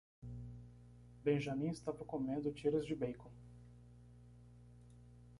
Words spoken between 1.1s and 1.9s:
Benjamin